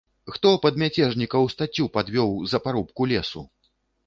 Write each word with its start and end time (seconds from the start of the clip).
Хто 0.35 0.53
пад 0.63 0.79
мяцежнікаў 0.83 1.45
стаццю 1.55 1.85
падвёў 1.99 2.33
за 2.55 2.63
парубку 2.65 3.01
лесу? 3.15 3.47